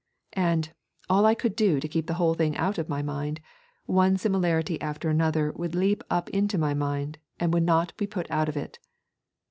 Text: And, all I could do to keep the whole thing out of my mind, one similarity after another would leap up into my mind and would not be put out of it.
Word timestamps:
And, 0.33 0.73
all 1.11 1.27
I 1.27 1.35
could 1.35 1.55
do 1.55 1.79
to 1.79 1.87
keep 1.87 2.07
the 2.07 2.15
whole 2.15 2.33
thing 2.33 2.57
out 2.57 2.79
of 2.79 2.89
my 2.89 3.03
mind, 3.03 3.39
one 3.85 4.17
similarity 4.17 4.81
after 4.81 5.09
another 5.11 5.51
would 5.51 5.75
leap 5.75 6.03
up 6.09 6.27
into 6.31 6.57
my 6.57 6.73
mind 6.73 7.19
and 7.39 7.53
would 7.53 7.61
not 7.61 7.95
be 7.97 8.07
put 8.07 8.25
out 8.31 8.49
of 8.49 8.57
it. 8.57 8.79